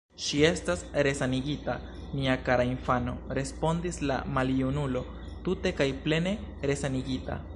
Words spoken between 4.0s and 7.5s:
la maljunulo, tute kaj plene resanigita.